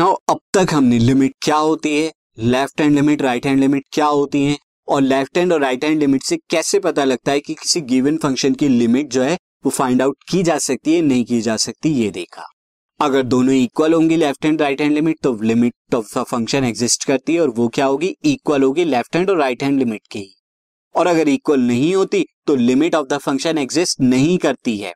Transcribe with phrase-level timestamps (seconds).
[0.00, 2.12] तक हमने लिमिट क्या होती है?
[2.38, 4.56] Left hand limit right hand limit क्या होती है?
[4.88, 8.16] और लेफ़्ट हैंड और राइट हैंड लिमिट से कैसे पता लगता है कि किसी गिवन
[8.16, 11.56] फ़ंक्शन की लिमिट जो है, वो फाइंड आउट की जा सकती है, नहीं की जा
[11.56, 12.44] सकती, ये देखा।
[13.00, 17.34] अगर दोनों इक्वल होंगी left hand right hand limit तो लिमिट ऑफ़ फ़ंक्शन एग्जिस्ट करती
[17.34, 18.14] है, और वो क्या होगी?
[18.24, 20.24] इक्वल होगी लेफ़्ट हैंड और राइट हैंड लिमिट की।
[20.94, 24.92] और अगर इक्वल नहीं होती तो limit of the function exist नहीं करती है।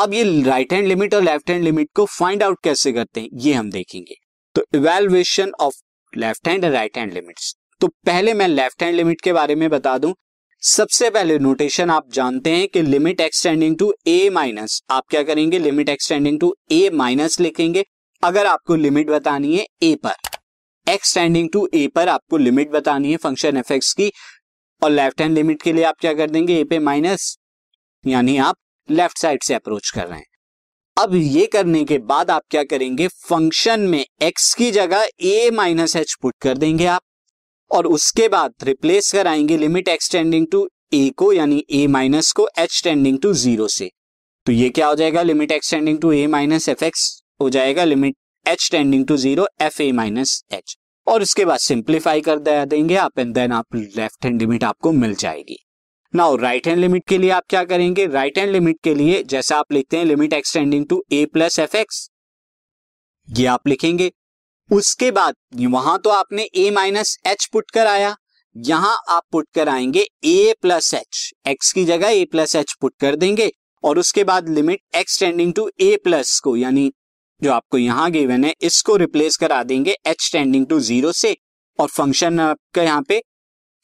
[0.00, 3.28] अब ये राइट हैंड लिमिट और लेफ़्ट हैंड लिमिट को फाइंड आउट कैसे करते हैं,
[3.34, 4.14] ये हम देखेंगे।
[4.54, 5.74] तो evaluation of
[6.12, 9.68] left hand and right hand limits तो पहले मैं लेफ़्ट हैंड लिमिट के बारे में
[9.70, 10.14] बता दूँ।
[10.62, 15.58] सबसे पहले नोटेशन आप जानते हैं कि limit extending to a minus आप क्या करेंगे?
[15.58, 17.84] Limit extending to a minus लिखेंगे।
[18.22, 20.14] अगर आपको लिमिट बतानी है ए पर।
[20.86, 24.10] एक्सटेंडिंग टू ए पर आपको लिमिट बतानी है फ़ंक्शन एफ़ की।
[24.82, 26.58] और लेफ़्ट हैंड लिमिट के लिए आप क्या कर देंगे?
[26.60, 27.36] ए पे माइनस
[28.04, 28.56] यानी आप
[28.90, 30.26] लेफ़्ट साइड से अप्रोच कर रहे हैं।
[30.96, 33.06] अब ये करने के बाद आप क्या करेंगे?
[33.08, 37.02] फ़ंक्शन में एक्स की जगह ए माइनस एच पुट कर देंगे आप
[37.70, 42.80] और उसके बाद रिप्लेस कराएँगे लिमिट एक्सटेंडिंग टू ए को, यानी ए माइनस को एच
[42.84, 43.90] टेंडिंग टू ज़ीरो से।
[44.46, 45.22] तो ये क्या हो जाएगा?
[45.22, 48.16] Limit extending to a minus f x हो जाएगा। Limit
[48.46, 53.18] h tending to zero f a minus h और उसके बाद सिंप्लीफाई कर देंगे आप
[53.18, 55.58] एंड देन आप लेफ़्ट हैंड लिमिट आपको मिल जाएगी।
[56.14, 58.06] नाउ राइट हैंड लिमिट के लिए आप क्या करेंगे?
[58.06, 61.76] राइट हैंड लिमिट के लिए जैसा आप लिखते हैं limit extending to a plus f
[61.76, 62.08] x
[63.28, 64.10] ये आप लिखेंगे।
[64.70, 68.14] उसके बाद, वहाँ तो आपने ए माइनस एच पुट कर आया।
[68.56, 72.94] यहाँ आप पुट कर आएँगे ए प्लस एच एक्स की जगह ए प्लस एच पुट
[73.00, 73.50] कर देंगे।
[73.84, 76.90] और उसके बाद limit extending to a plus को, यानी
[77.42, 81.36] जो आपको यहाँ गिवन है, इसको रिप्लेस करा देंगे एच टेंडिंग टू ज़ीरो से।
[81.78, 83.22] और फ़ंक्शन आपका यहाँ पे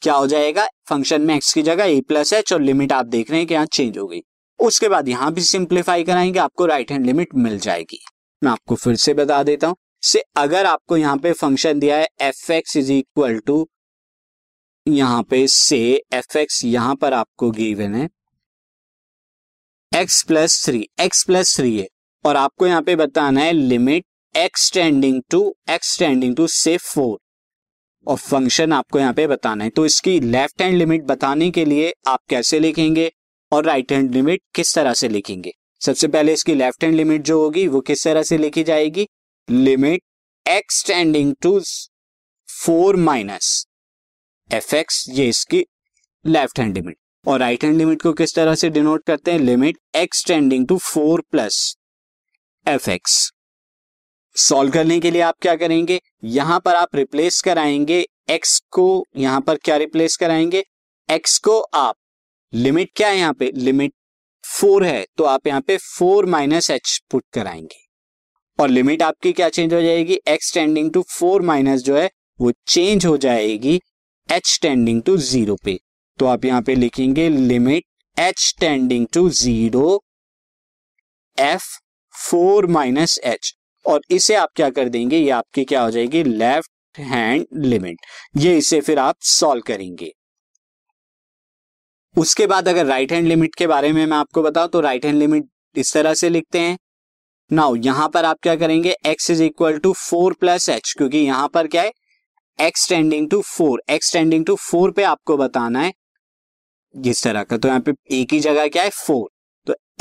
[0.02, 0.66] क्या हो जाएगा?
[0.88, 3.54] फ़ंक्शन में एक्स की जगह ए प्लस एच और लिमिट आप देख रहे हैं कि
[3.54, 4.20] यहाँ चेंज हो गई।
[4.60, 7.98] उसके बाद यहाँ भी सिंप्लीफाई कराएँगे, आपको राइट हैंड लिमिट मिल जाएगी।
[8.42, 12.08] मैं आपको फिर से बता देता हूँ। से अगर आपको यहाँ पे फ़ंक्शन दिया है
[12.20, 13.66] f x is equal to
[14.86, 15.78] यहाँ पे से
[16.14, 18.08] एफ़ एक्स यहाँ पर आपको गिवन है।
[19.92, 21.86] X plus three x plus three है।
[22.24, 24.04] और आपको यहाँ पे बताना है limit
[24.34, 25.40] extending to
[25.70, 27.18] extending to से फोर
[28.06, 31.92] और फ़ंक्शन आपको यहाँ पे बताना है। तो इसकी लेफ़्ट हैंड लिमिट बताने के लिए
[32.06, 33.10] आप कैसे लिखेंगे
[33.52, 35.52] और राइट हैंड लिमिट किस तरह से लिखेंगे?
[35.80, 39.06] सबसे पहले इसकी लेफ़्ट हैंड लिमिट जो होगी, वो किस तरह से लिखी जाएगी?
[39.48, 40.02] Limit
[40.46, 41.60] extending to
[42.48, 43.66] four minus
[44.50, 45.64] f x ये इसकी
[46.24, 46.96] लेफ़्ट हैंड लिमिट
[47.26, 49.38] और राइट हैंड लिमिट को किस तरह से डिनोट करते हैं?
[49.38, 51.76] Limit extending to four plus
[52.66, 53.32] f x
[54.36, 56.00] solve करने के लिए आप क्या करेंगे?
[56.24, 60.62] यहाँ पर आप रिप्लेस कराएँगे एक्स को, यहाँ पर क्या रिप्लेस कराएँगे?
[61.08, 61.94] एक्स को आप
[62.52, 63.50] लिमिट क्या है यहाँ पे?
[63.54, 63.92] लिमिट
[64.44, 67.84] फोर है तो आप यहाँ पे फोर माइनस एच पुट कराएँगे।
[68.58, 70.18] और लिमिट आपकी क्या चेंज हो जाएगी?
[70.28, 72.08] X tending to four minus जो है,
[72.40, 73.80] वो चेंज हो जाएगी
[74.28, 75.78] एच टेंडिंग टू ज़ीरो पे।
[76.18, 77.84] तो आप यहाँ पे लिखेंगे limit
[78.16, 80.00] h tending to zero
[81.38, 81.64] f
[82.14, 83.54] four minus h
[83.86, 85.18] और इसे आप क्या कर देंगे?
[85.18, 86.22] ये आपकी क्या हो जाएगी?
[86.22, 90.10] लेफ़्ट हैंड लिमिट ये इसे फिर आप सॉल्व करेंगे।
[92.16, 95.18] उसके बाद अगर राइट हैंड लिमिट के बारे में मैं आपको बताऊँ तो राइट हैंड
[95.18, 96.76] लिमिट इस तरह से लिखते हैं।
[97.50, 98.94] नाउ यहाँ पर आप क्या करेंगे?
[99.06, 101.92] X is equal to four plus h क्योंकि यहाँ पर क्या है?
[102.58, 105.92] X tending to four x tending to four पे आपको बताना है।
[106.94, 108.90] जिस तरह का तो यहाँ पे एक ही जगह क्या है?
[108.90, 109.28] फोर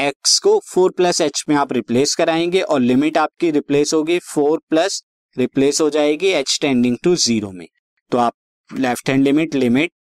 [0.02, 4.60] एक्स को फोर प्लस एच में आप रिप्लेस कराएँगे और लिमिट आपकी रिप्लेस होगी फोर
[4.70, 5.02] प्लस
[5.38, 7.68] रिप्लेस हो जाएगी एच टेंडिंग टू ज़ीरो में।
[8.12, 8.34] तो आप
[8.70, 9.92] left hand limit limit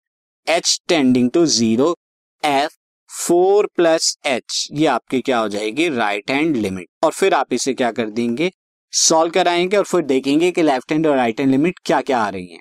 [0.46, 1.94] h tending to zero
[2.42, 2.76] f
[3.10, 7.74] four plus h ये आपकी क्या हो जाएगी राइट हैंड लिमिट और फिर आप इसे
[7.74, 8.50] क्या कर देंगे
[8.92, 12.28] सॉल्व कराएँगे और फिर देखेंगे कि लेफ़्ट हैंड और राइट हैंड लिमिट क्या क्या आ
[12.28, 12.60] रही हैं।